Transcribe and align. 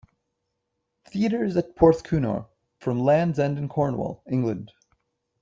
The 1.05 1.11
theatre 1.11 1.43
is 1.43 1.55
at 1.57 1.75
Porthcurno, 1.75 2.47
from 2.79 3.01
Land's 3.01 3.37
End 3.37 3.59
in 3.59 3.69
Cornwall, 3.69 4.23
England. 4.27 4.71